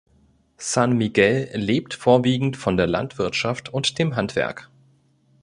[0.57, 4.67] San Miguel lebt vorwiegend von der Landwirtschaft und dem Handwerk.